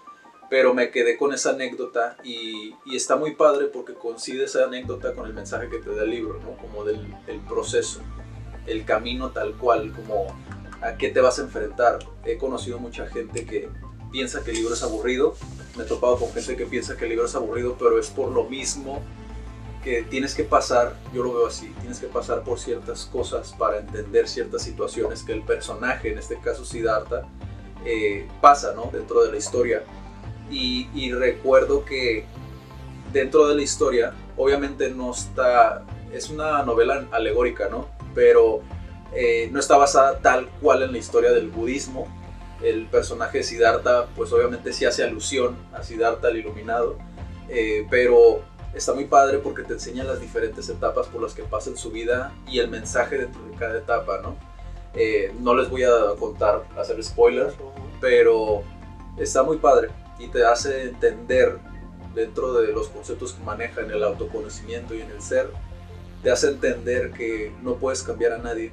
Pero 0.47 0.75
me 0.75 0.91
quedé 0.91 1.17
con 1.17 1.33
esa 1.33 1.51
anécdota 1.51 2.17
y, 2.23 2.75
y 2.85 2.95
está 2.95 3.15
muy 3.15 3.33
padre 3.33 3.65
porque 3.65 3.93
coincide 3.93 4.45
esa 4.45 4.65
anécdota 4.65 5.15
con 5.15 5.25
el 5.25 5.33
mensaje 5.33 5.69
que 5.69 5.79
te 5.79 5.93
da 5.95 6.03
el 6.03 6.11
libro, 6.11 6.39
¿no? 6.39 6.55
Como 6.57 6.83
del 6.83 6.99
el 7.25 7.39
proceso, 7.41 8.01
el 8.67 8.85
camino 8.85 9.31
tal 9.31 9.55
cual, 9.57 9.91
como 9.91 10.27
a 10.81 10.97
qué 10.97 11.09
te 11.09 11.19
vas 11.19 11.39
a 11.39 11.43
enfrentar. 11.43 11.99
He 12.25 12.37
conocido 12.37 12.77
mucha 12.77 13.07
gente 13.07 13.45
que 13.45 13.69
piensa 14.11 14.43
que 14.43 14.51
el 14.51 14.57
libro 14.57 14.75
es 14.75 14.83
aburrido. 14.83 15.35
Me 15.75 15.83
he 15.83 15.87
topado 15.87 16.17
con 16.17 16.31
gente 16.31 16.55
que 16.55 16.65
piensa 16.65 16.95
que 16.95 17.05
el 17.05 17.09
libro 17.09 17.25
es 17.25 17.35
aburrido, 17.35 17.75
pero 17.77 17.99
es 17.99 18.09
por 18.09 18.31
lo 18.31 18.43
mismo 18.43 19.01
que 19.85 20.01
tienes 20.01 20.33
que 20.33 20.43
pasar, 20.43 20.95
yo 21.13 21.23
lo 21.23 21.31
veo 21.31 21.45
así, 21.45 21.67
tienes 21.79 21.99
que 21.99 22.07
pasar 22.07 22.43
por 22.43 22.57
ciertas 22.59 23.05
cosas 23.05 23.53
para 23.55 23.77
entender 23.77 24.27
ciertas 24.27 24.63
situaciones 24.63 25.21
que 25.21 25.31
el 25.31 25.43
personaje, 25.43 26.11
en 26.11 26.17
este 26.17 26.39
caso 26.39 26.65
Siddhartha, 26.65 27.27
eh, 27.85 28.27
pasa 28.41 28.73
¿no? 28.75 28.89
dentro 28.91 29.23
de 29.23 29.31
la 29.31 29.37
historia. 29.37 29.83
Y, 30.49 30.89
y 30.95 31.13
recuerdo 31.13 31.85
que 31.85 32.25
dentro 33.13 33.47
de 33.47 33.53
la 33.55 33.61
historia, 33.61 34.13
obviamente 34.37 34.89
no 34.89 35.11
está, 35.11 35.85
es 36.11 36.31
una 36.31 36.63
novela 36.63 37.05
alegórica, 37.11 37.69
¿no? 37.69 37.87
Pero 38.15 38.61
eh, 39.13 39.49
no 39.51 39.59
está 39.59 39.77
basada 39.77 40.17
tal 40.19 40.49
cual 40.61 40.81
en 40.81 40.93
la 40.93 40.97
historia 40.97 41.31
del 41.31 41.49
budismo. 41.49 42.07
El 42.63 42.87
personaje 42.87 43.37
de 43.39 43.43
Siddhartha, 43.43 44.07
pues 44.15 44.33
obviamente 44.33 44.73
sí 44.73 44.83
hace 44.83 45.03
alusión 45.03 45.55
a 45.73 45.83
Siddhartha 45.83 46.29
el 46.29 46.37
iluminado, 46.37 46.97
eh, 47.49 47.85
pero 47.91 48.41
está 48.75 48.93
muy 48.93 49.05
padre 49.05 49.39
porque 49.39 49.63
te 49.63 49.73
enseña 49.73 50.03
las 50.03 50.19
diferentes 50.19 50.67
etapas 50.69 51.07
por 51.07 51.21
las 51.21 51.33
que 51.33 51.43
pasa 51.43 51.69
en 51.69 51.77
su 51.77 51.91
vida 51.91 52.33
y 52.47 52.59
el 52.59 52.69
mensaje 52.69 53.17
dentro 53.17 53.41
de 53.45 53.55
cada 53.55 53.77
etapa, 53.77 54.19
¿no? 54.21 54.35
Eh, 54.93 55.33
no 55.39 55.55
les 55.55 55.69
voy 55.69 55.83
a 55.83 55.89
contar, 56.19 56.63
hacer 56.77 57.01
spoilers, 57.03 57.53
pero 57.99 58.63
está 59.17 59.43
muy 59.43 59.57
padre 59.57 59.89
y 60.19 60.27
te 60.27 60.45
hace 60.45 60.83
entender 60.83 61.57
dentro 62.13 62.53
de 62.53 62.71
los 62.71 62.87
conceptos 62.89 63.33
que 63.33 63.43
maneja 63.43 63.81
en 63.81 63.91
el 63.91 64.03
autoconocimiento 64.03 64.93
y 64.93 65.01
en 65.01 65.11
el 65.11 65.21
ser, 65.21 65.49
te 66.23 66.31
hace 66.31 66.47
entender 66.47 67.11
que 67.11 67.51
no 67.61 67.75
puedes 67.75 68.03
cambiar 68.03 68.33
a 68.33 68.37
nadie 68.37 68.71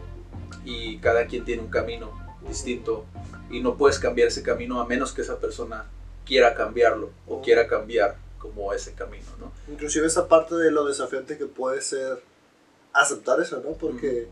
y 0.64 0.98
cada 0.98 1.26
quien 1.26 1.44
tiene 1.44 1.62
un 1.62 1.68
camino 1.68 2.12
distinto 2.46 3.04
y 3.50 3.60
no 3.60 3.76
puedes 3.76 3.98
cambiar 3.98 4.28
ese 4.28 4.42
camino 4.42 4.80
a 4.80 4.86
menos 4.86 5.12
que 5.12 5.22
esa 5.22 5.38
persona 5.38 5.86
quiera 6.24 6.54
cambiarlo 6.54 7.10
o 7.26 7.42
quiera 7.42 7.66
cambiar 7.66 8.16
como 8.42 8.72
ese 8.72 8.92
camino, 8.94 9.28
¿no? 9.38 9.52
Inclusive 9.72 10.08
esa 10.08 10.26
parte 10.26 10.56
de 10.56 10.72
lo 10.72 10.84
desafiante 10.84 11.38
que 11.38 11.46
puede 11.46 11.80
ser 11.80 12.20
aceptar 12.92 13.40
eso, 13.40 13.62
¿no? 13.64 13.74
Porque 13.74 14.28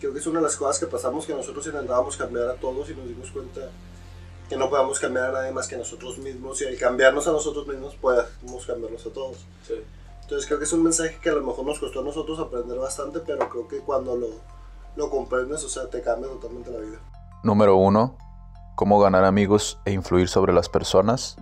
creo 0.00 0.14
que 0.14 0.18
es 0.18 0.26
una 0.26 0.38
de 0.40 0.46
las 0.46 0.56
cosas 0.56 0.78
que 0.78 0.86
pasamos 0.86 1.26
que 1.26 1.34
nosotros 1.34 1.66
intentábamos 1.66 2.16
cambiar 2.16 2.48
a 2.48 2.54
todos 2.54 2.88
y 2.88 2.94
nos 2.94 3.06
dimos 3.06 3.30
cuenta 3.30 3.60
que 4.48 4.56
no 4.56 4.70
podemos 4.70 4.98
cambiar 4.98 5.26
a 5.26 5.32
nadie 5.32 5.52
más 5.52 5.68
que 5.68 5.74
a 5.74 5.78
nosotros 5.78 6.16
mismos 6.18 6.62
y 6.62 6.66
al 6.66 6.78
cambiarnos 6.78 7.28
a 7.28 7.32
nosotros 7.32 7.66
mismos 7.66 7.94
podemos 7.94 8.66
cambiarnos 8.66 9.06
a 9.06 9.10
todos. 9.10 9.36
Sí. 9.66 9.74
Entonces 10.22 10.46
creo 10.46 10.58
que 10.58 10.64
es 10.64 10.72
un 10.72 10.82
mensaje 10.82 11.18
que 11.22 11.28
a 11.28 11.34
lo 11.34 11.42
mejor 11.42 11.66
nos 11.66 11.78
costó 11.78 12.00
a 12.00 12.04
nosotros 12.04 12.38
aprender 12.38 12.78
bastante, 12.78 13.20
pero 13.20 13.50
creo 13.50 13.68
que 13.68 13.80
cuando 13.80 14.16
lo, 14.16 14.28
lo 14.96 15.10
comprendes, 15.10 15.62
o 15.62 15.68
sea, 15.68 15.90
te 15.90 16.00
cambia 16.00 16.30
totalmente 16.30 16.70
la 16.70 16.78
vida. 16.78 16.98
Número 17.44 17.76
1. 17.76 18.16
Cómo 18.76 18.98
ganar 18.98 19.24
amigos 19.24 19.78
e 19.84 19.92
influir 19.92 20.28
sobre 20.28 20.54
las 20.54 20.70
personas 20.70 21.36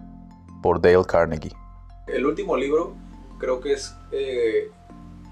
por 0.60 0.80
Dale 0.80 1.04
Carnegie. 1.04 1.59
El 2.12 2.26
último 2.26 2.56
libro 2.56 2.94
creo 3.38 3.60
que 3.60 3.72
es 3.72 3.94
eh, 4.12 4.70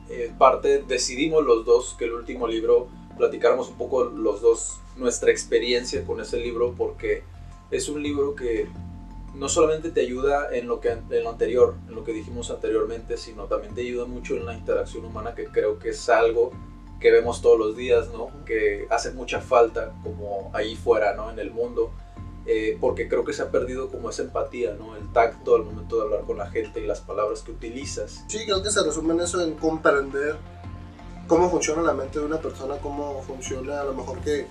eh, 0.08 0.32
parte, 0.38 0.82
decidimos 0.87 1.44
los 1.44 1.64
dos 1.64 1.94
que 1.99 2.06
el 2.06 2.12
último 2.12 2.47
libro 2.47 2.88
platicáramos 3.16 3.68
un 3.68 3.76
poco 3.76 4.04
los 4.04 4.40
dos 4.40 4.80
nuestra 4.97 5.30
experiencia 5.30 6.04
con 6.04 6.20
ese 6.20 6.38
libro 6.38 6.75
porque 6.76 7.23
es 7.70 7.88
un 7.88 8.02
libro 8.02 8.35
que 8.35 8.68
no 9.35 9.49
solamente 9.49 9.90
te 9.90 10.00
ayuda 10.00 10.49
en 10.52 10.66
lo, 10.66 10.80
que, 10.80 10.90
en 10.90 11.25
lo 11.25 11.30
anterior, 11.30 11.75
en 11.87 11.94
lo 11.94 12.04
que 12.04 12.12
dijimos 12.12 12.50
anteriormente, 12.50 13.16
sino 13.16 13.44
también 13.44 13.75
te 13.75 13.82
ayuda 13.82 14.06
mucho 14.06 14.35
en 14.35 14.47
la 14.47 14.54
interacción 14.54 15.04
humana, 15.04 15.35
que 15.35 15.44
creo 15.44 15.78
que 15.78 15.90
es 15.90 16.08
algo 16.08 16.50
que 16.99 17.12
vemos 17.12 17.40
todos 17.40 17.58
los 17.58 17.76
días, 17.76 18.08
¿no? 18.12 18.30
Que 18.44 18.87
hace 18.90 19.12
mucha 19.12 19.40
falta 19.40 19.92
como 20.02 20.50
ahí 20.54 20.75
fuera, 20.75 21.14
¿no? 21.14 21.30
En 21.30 21.38
el 21.38 21.52
mundo, 21.52 21.92
eh, 22.50 22.78
porque 22.80 23.08
creo 23.08 23.26
que 23.26 23.34
se 23.34 23.42
ha 23.42 23.50
perdido 23.50 23.90
como 23.90 24.08
esa 24.08 24.22
empatía, 24.22 24.72
¿no? 24.72 24.96
El 24.96 25.12
tacto 25.12 25.54
al 25.54 25.64
momento 25.64 25.96
de 25.96 26.02
hablar 26.04 26.22
con 26.22 26.38
la 26.38 26.48
gente 26.50 26.80
y 26.80 26.86
las 26.86 27.02
palabras 27.02 27.42
que 27.42 27.50
utilizas. 27.50 28.24
Sí, 28.26 28.46
creo 28.46 28.62
que 28.62 28.70
se 28.70 28.82
resume 28.82 29.12
en 29.12 29.20
eso, 29.20 29.42
en 29.42 29.52
comprender 29.52 30.36
cómo 31.26 31.50
funciona 31.50 31.82
la 31.82 31.92
mente 31.92 32.18
de 32.20 32.24
una 32.24 32.40
persona, 32.40 32.78
cómo 32.78 33.22
funciona 33.22 33.82
a 33.82 33.84
lo 33.84 33.92
mejor 33.92 34.20
que 34.20 34.46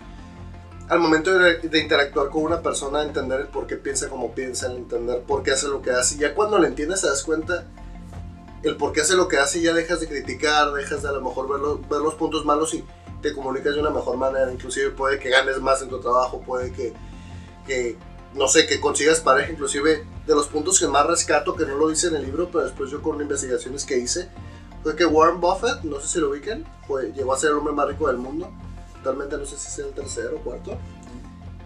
al 0.90 1.00
momento 1.00 1.38
de, 1.40 1.60
interactuar 1.80 2.30
con 2.30 2.44
una 2.44 2.62
persona, 2.62 3.02
entender 3.02 3.42
el 3.42 3.48
por 3.48 3.66
qué 3.66 3.78
piensa 3.78 4.10
como 4.10 4.32
piensa, 4.32 4.72
entender 4.72 5.22
por 5.24 5.42
qué 5.42 5.52
hace 5.52 5.68
lo 5.68 5.82
que 5.82 5.90
hace. 5.90 6.18
Ya 6.18 6.36
cuando 6.36 6.60
lo 6.60 6.68
entiendes, 6.68 7.02
te 7.02 7.08
das 7.08 7.24
cuenta 7.24 7.66
el 8.62 8.78
por 8.78 8.94
qué 8.94 9.02
hace 9.02 9.16
lo 9.16 9.28
que 9.28 9.38
hace 9.38 9.58
y 9.58 9.64
ya 9.64 9.74
dejas 9.74 10.02
de 10.02 10.08
criticar, 10.08 10.72
dejas 10.72 11.02
de 11.02 11.10
a 11.10 11.14
lo 11.14 11.22
mejor 11.22 11.50
ver 11.50 11.60
los, 11.60 11.90
ver 11.90 12.02
los 12.02 12.14
puntos 12.14 12.46
malos 12.46 12.76
y 12.76 12.86
te 13.24 13.34
comunicas 13.34 13.74
de 13.74 13.82
una 13.82 13.90
mejor 13.90 14.18
manera. 14.18 14.52
Inclusive 14.52 14.92
puede 14.92 15.18
que 15.18 15.30
ganes 15.30 15.60
más 15.60 15.82
en 15.82 15.90
tu 15.90 16.00
trabajo, 16.00 16.42
puede 16.46 16.72
que, 16.72 16.94
que 17.68 17.98
no 18.34 18.48
sé, 18.48 18.66
que 18.66 18.80
consigas 18.80 19.20
pareja. 19.20 19.52
Inclusive 19.52 20.06
de 20.26 20.36
los 20.36 20.48
puntos 20.48 20.80
que 20.80 20.88
más 20.88 21.06
rescato, 21.06 21.56
que 21.56 21.66
no 21.66 21.76
lo 21.76 21.90
dice 21.90 22.08
en 22.08 22.16
el 22.16 22.26
libro, 22.26 22.50
pero 22.52 22.64
después 22.64 22.90
yo 22.90 23.02
con 23.02 23.22
investigaciones 23.22 23.86
que 23.86 23.98
hice, 23.98 24.30
fue 24.82 24.96
que 24.96 25.06
Warren 25.06 25.40
Buffett, 25.40 25.84
no 25.84 26.00
sé 26.00 26.08
si 26.08 26.20
lo 26.20 26.30
ubiquen, 26.32 26.66
fue, 26.88 27.12
llegó 27.14 27.34
a 27.34 27.38
ser 27.38 27.52
el 27.52 27.58
hombre 27.58 27.74
más 27.74 27.88
rico 27.88 28.08
del 28.08 28.18
mundo 28.18 28.50
actualmente 29.08 29.38
no 29.38 29.46
sé 29.46 29.58
si 29.58 29.68
es 29.68 29.80
el 29.80 29.94
tercero 29.94 30.38
o 30.38 30.40
cuarto, 30.42 30.78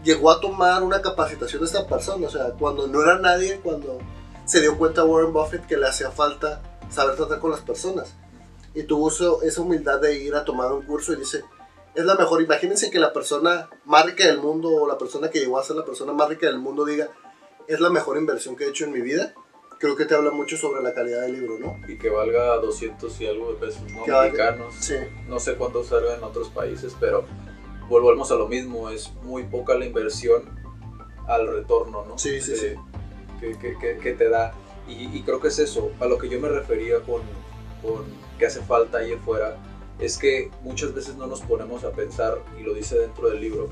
llegó 0.04 0.30
a 0.30 0.40
tomar 0.40 0.84
una 0.84 1.02
capacitación 1.02 1.62
de 1.62 1.68
esta 1.68 1.88
persona, 1.88 2.28
o 2.28 2.30
sea, 2.30 2.52
cuando 2.52 2.88
no 2.88 3.02
era 3.02 3.18
nadie, 3.20 3.60
cuando 3.62 3.98
se 4.46 4.62
dio 4.62 4.78
cuenta 4.78 5.04
Warren 5.04 5.34
Buffett 5.34 5.66
que 5.66 5.78
le 5.78 5.88
hacía 5.88 6.12
falta 6.12 6.62
saber 6.90 7.16
tratar 7.16 7.40
con 7.40 7.52
las 7.52 7.62
personas. 7.62 8.14
Y 8.74 8.84
tuvo 8.84 9.10
esa 9.10 9.62
humildad 9.62 10.00
de 10.00 10.18
ir 10.18 10.34
a 10.34 10.46
tomar 10.46 10.72
un 10.72 10.84
curso 10.84 11.14
y 11.14 11.18
dice, 11.18 11.44
es 11.96 12.06
la 12.06 12.16
mejor, 12.16 12.42
imagínense 12.42 12.90
que 12.90 13.00
la 13.00 13.14
persona 13.14 13.70
más 13.86 14.06
rica 14.06 14.26
del 14.26 14.40
mundo 14.40 14.70
o 14.70 14.88
la 14.88 14.98
persona 14.98 15.30
que 15.30 15.40
llegó 15.40 15.60
a 15.60 15.64
ser 15.64 15.76
la 15.76 15.86
persona 15.86 16.14
más 16.14 16.30
rica 16.30 16.48
del 16.48 16.60
mundo 16.60 16.86
diga, 16.86 17.10
es 17.68 17.80
la 17.80 17.90
mejor 17.90 18.18
inversión 18.18 18.56
que 18.56 18.66
he 18.66 18.70
hecho 18.70 18.86
en 18.86 18.92
mi 18.92 19.02
vida 19.02 19.34
creo 19.82 19.96
que 19.96 20.06
te 20.06 20.14
habla 20.14 20.32
mucho 20.32 20.56
sobre 20.56 20.82
la 20.84 20.94
calidad 20.94 21.24
del 21.24 21.34
libro, 21.34 21.58
¿no? 21.60 21.76
Y 21.88 21.98
que 21.98 22.10
valga 22.10 22.56
200 22.58 23.20
y 23.20 23.26
algo 23.26 23.52
de 23.52 23.60
pesos, 23.60 23.82
¿no? 23.92 24.06
Mexicanos. 24.06 24.76
Sí. 24.80 24.96
No 25.28 25.40
sé 25.40 25.56
cuánto 25.56 25.84
salga 25.84 26.16
en 26.16 26.24
otros 26.24 26.50
países, 26.50 26.96
pero 27.00 27.26
volvemos 27.90 28.32
a 28.32 28.36
lo 28.36 28.48
mismo, 28.48 28.90
es 28.90 29.12
muy 29.24 29.44
poca 29.44 29.74
la 29.74 29.86
inversión 29.86 30.44
al 31.28 31.48
retorno, 31.48 32.06
¿no? 32.06 32.18
Sí, 32.18 32.40
sí, 32.42 32.56
sí. 32.56 32.76
Que, 33.40 33.58
que, 33.58 33.98
que, 33.98 34.14
te 34.14 34.30
da. 34.30 34.54
Y, 34.88 35.18
y, 35.18 35.24
creo 35.24 35.40
que 35.40 35.48
es 35.48 35.58
eso, 35.58 35.92
a 36.00 36.06
lo 36.06 36.20
que 36.20 36.30
yo 36.30 36.40
me 36.40 36.48
refería 36.48 37.00
con, 37.00 37.22
con 37.82 38.06
que 38.38 38.46
hace 38.46 38.62
falta 38.62 39.00
ahí 39.00 39.14
afuera, 39.14 39.58
es 40.02 40.18
que 40.18 40.50
muchas 40.64 40.94
veces 40.94 41.16
no 41.16 41.28
nos 41.28 41.42
ponemos 41.42 41.84
a 41.84 41.92
pensar, 41.92 42.40
y 42.60 42.64
lo 42.64 42.74
dice 42.74 42.98
dentro 42.98 43.30
del 43.30 43.40
libro, 43.40 43.70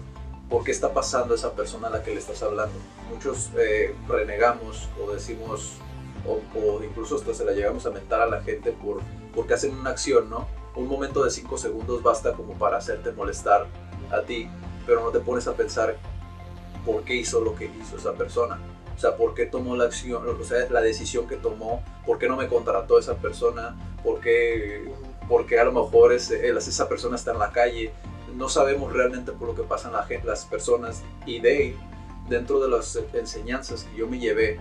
por 0.48 0.64
qué 0.64 0.72
está 0.72 0.94
pasando 0.94 1.34
esa 1.36 1.54
persona 1.54 1.88
a 1.88 1.90
la 1.90 2.04
que 2.04 2.12
le 2.12 2.20
estás 2.20 2.42
hablando. 2.44 2.76
Muchos 3.12 3.50
eh, 3.58 3.96
renegamos 4.08 4.88
o 5.04 5.12
decimos, 5.12 5.74
o, 6.28 6.84
incluso 6.84 7.16
hasta 7.16 7.34
se 7.34 7.46
la 7.46 7.52
llegamos 7.54 7.86
a 7.86 7.90
mentar 7.92 8.22
a 8.22 8.28
la 8.28 8.42
gente 8.42 8.72
por, 8.72 9.02
porque 9.34 9.56
hacen 9.56 9.76
una 9.76 9.90
acción, 9.90 10.30
¿no? 10.30 10.48
Un 10.76 10.88
momento 10.88 11.24
de 11.24 11.32
5 11.32 11.58
segundos 11.58 12.04
basta 12.04 12.34
como 12.34 12.54
para 12.54 12.78
hacerte 12.78 13.12
molestar 13.12 13.66
a 14.12 14.22
ti, 14.22 14.48
pero 14.86 15.04
no 15.04 15.10
te 15.10 15.20
pones 15.20 15.48
a 15.48 15.54
pensar 15.54 15.98
por 16.86 17.04
qué 17.04 17.16
hizo 17.16 17.42
lo 17.42 17.56
que 17.56 17.66
hizo 17.66 17.98
esa 17.98 18.14
persona. 18.14 18.60
O 18.96 19.00
sea, 19.00 19.16
por 19.16 19.34
qué 19.34 19.46
tomó 19.46 19.76
la 19.76 19.86
acción, 19.86 20.28
o 20.28 20.44
sea, 20.44 20.70
la 20.70 20.82
decisión 20.82 21.28
que 21.28 21.38
tomó, 21.38 21.84
por 22.06 22.20
qué 22.20 22.28
no 22.28 22.36
me 22.36 22.48
contrató 22.48 23.00
esa 23.00 23.16
persona, 23.16 23.78
por 24.04 24.20
qué, 24.20 24.92
a 25.60 25.64
lo 25.64 25.72
mejor 25.72 26.14
esa 26.14 26.90
persona 26.90 27.16
está 27.16 27.32
en 27.32 27.40
la 27.40 27.52
calle. 27.52 27.92
No 28.36 28.50
sabemos 28.50 28.94
realmente 28.94 29.32
por 29.32 29.50
lo 29.50 29.56
que 29.56 29.64
pasan 29.64 29.94
la 29.94 30.04
gente, 30.04 30.28
las 30.28 30.46
personas. 30.46 31.04
Y 31.26 31.40
de 31.40 31.76
dentro 32.30 32.60
de 32.60 32.70
las 32.70 32.98
enseñanzas 33.14 33.84
que 33.84 33.98
yo 33.98 34.08
me 34.08 34.20
llevé 34.20 34.60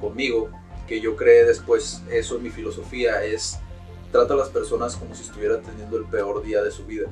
conmigo, 0.00 0.50
que 0.86 1.00
yo 1.00 1.16
creé 1.16 1.44
después, 1.44 2.02
eso 2.10 2.36
en 2.36 2.44
mi 2.44 2.50
filosofía, 2.50 3.24
es 3.24 3.58
trata 4.12 4.34
a 4.34 4.36
las 4.38 4.48
personas 4.48 4.96
como 4.96 5.14
si 5.14 5.22
estuvieran 5.22 5.62
teniendo 5.62 5.98
el 5.98 6.04
peor 6.04 6.42
día 6.42 6.62
de 6.62 6.70
su 6.70 6.86
vida. 6.86 7.08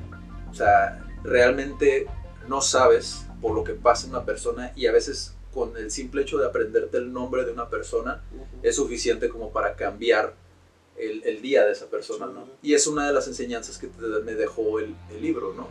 O 0.49 0.53
sea, 0.53 1.03
realmente 1.23 2.07
no 2.47 2.61
sabes 2.61 3.25
por 3.41 3.53
lo 3.53 3.63
que 3.63 3.73
pasa 3.73 4.07
en 4.07 4.13
una 4.13 4.25
persona 4.25 4.71
y 4.75 4.87
a 4.87 4.91
veces 4.91 5.35
con 5.53 5.75
el 5.77 5.91
simple 5.91 6.21
hecho 6.21 6.37
de 6.37 6.47
aprenderte 6.47 6.97
el 6.97 7.11
nombre 7.11 7.45
de 7.45 7.51
una 7.51 7.69
persona 7.69 8.23
es 8.63 8.75
suficiente 8.75 9.29
como 9.29 9.51
para 9.51 9.75
cambiar 9.75 10.33
el, 10.97 11.23
el 11.23 11.41
día 11.41 11.65
de 11.65 11.71
esa 11.71 11.87
persona, 11.87 12.25
¿no? 12.27 12.47
Y 12.61 12.73
es 12.73 12.87
una 12.87 13.07
de 13.07 13.13
las 13.13 13.27
enseñanzas 13.27 13.77
que 13.77 13.89
me 14.23 14.33
dejó 14.33 14.79
el, 14.79 14.95
el, 15.11 15.21
libro, 15.21 15.53
¿no? 15.53 15.67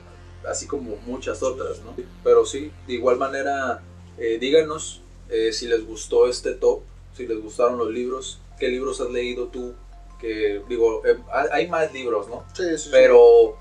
Así 0.49 0.67
como 0.67 0.97
muchas 1.07 1.43
otras, 1.43 1.81
¿no? 1.81 1.95
Pero 2.23 2.45
sí, 2.45 2.71
de 2.87 2.95
igual 2.95 3.17
manera, 3.17 3.83
eh, 4.19 4.39
díganos 4.39 5.03
eh, 5.29 5.53
si 5.53 5.67
les 5.67 5.85
gustó 5.85 6.29
este 6.29 6.53
top 6.53 6.83
si 7.17 7.27
les 7.27 7.41
gustaron 7.41 7.79
los 7.79 7.91
libros. 7.91 8.41
¿Qué 8.59 8.69
libros 8.69 9.01
has 9.01 9.11
leído 9.11 9.49
tú? 9.49 9.75
Que 10.21 10.63
digo, 10.69 11.05
eh, 11.07 11.19
hay 11.51 11.67
más 11.69 11.93
libros, 11.93 12.29
¿no? 12.29 12.45
Sí, 12.55 12.77
sí. 12.77 12.89
Pero 12.93 13.57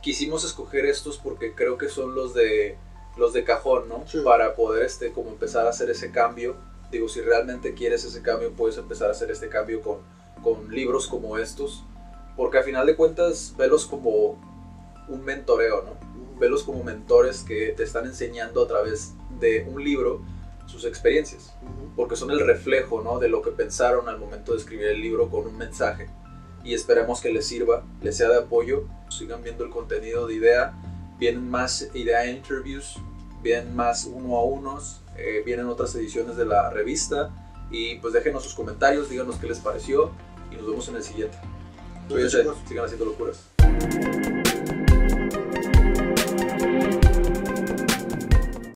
quisimos 0.00 0.44
escoger 0.44 0.86
estos 0.86 1.18
porque 1.18 1.54
creo 1.54 1.76
que 1.76 1.88
son 1.88 2.14
los 2.14 2.34
de 2.34 2.78
los 3.16 3.32
de 3.32 3.42
cajón, 3.42 3.88
¿no? 3.88 4.04
Para 4.22 4.54
poder 4.54 4.84
este 4.84 5.12
como 5.12 5.30
empezar 5.30 5.66
a 5.66 5.70
hacer 5.70 5.90
ese 5.90 6.12
cambio. 6.12 6.56
Digo, 6.92 7.08
si 7.08 7.20
realmente 7.20 7.74
quieres 7.74 8.04
ese 8.04 8.22
cambio, 8.22 8.52
puedes 8.52 8.78
empezar 8.78 9.08
a 9.08 9.10
hacer 9.10 9.30
este 9.30 9.48
cambio 9.48 9.82
con, 9.82 9.98
con 10.42 10.70
libros 10.70 11.06
como 11.06 11.38
estos. 11.38 11.84
Porque 12.36 12.58
a 12.58 12.62
final 12.62 12.86
de 12.86 12.96
cuentas, 12.96 13.54
velos 13.58 13.86
como 13.86 14.38
un 15.08 15.24
mentoreo, 15.24 15.82
¿no? 15.82 16.38
Velos 16.38 16.62
como 16.62 16.84
mentores 16.84 17.42
que 17.42 17.74
te 17.76 17.82
están 17.82 18.06
enseñando 18.06 18.62
a 18.62 18.68
través 18.68 19.14
de 19.40 19.66
un 19.68 19.82
libro 19.82 20.20
sus 20.68 20.84
experiencias, 20.84 21.54
porque 21.96 22.14
son 22.14 22.30
el 22.30 22.40
reflejo 22.40 23.02
¿no? 23.02 23.18
de 23.18 23.28
lo 23.28 23.40
que 23.40 23.50
pensaron 23.50 24.08
al 24.08 24.18
momento 24.18 24.52
de 24.52 24.58
escribir 24.58 24.88
el 24.88 25.00
libro 25.00 25.30
con 25.30 25.46
un 25.46 25.56
mensaje. 25.56 26.08
Y 26.62 26.74
esperemos 26.74 27.20
que 27.20 27.32
les 27.32 27.46
sirva, 27.46 27.84
les 28.02 28.16
sea 28.16 28.28
de 28.28 28.38
apoyo, 28.38 28.84
sigan 29.08 29.42
viendo 29.42 29.64
el 29.64 29.70
contenido 29.70 30.26
de 30.26 30.34
idea, 30.34 30.74
vienen 31.18 31.48
más 31.48 31.88
idea 31.94 32.30
interviews, 32.30 32.96
vienen 33.42 33.74
más 33.74 34.04
uno 34.04 34.36
a 34.36 34.44
unos, 34.44 35.00
eh, 35.16 35.42
vienen 35.44 35.66
otras 35.66 35.94
ediciones 35.94 36.36
de 36.36 36.44
la 36.44 36.68
revista 36.70 37.30
y 37.70 37.96
pues 37.96 38.12
déjenos 38.12 38.44
sus 38.44 38.54
comentarios, 38.54 39.08
díganos 39.08 39.36
qué 39.36 39.46
les 39.46 39.60
pareció 39.60 40.10
y 40.50 40.56
nos 40.56 40.66
vemos 40.66 40.88
en 40.88 40.96
el 40.96 41.02
siguiente. 41.02 41.38
Cuídense, 42.08 42.44
sigan 42.66 42.84
haciendo 42.84 43.04
locuras. 43.06 43.48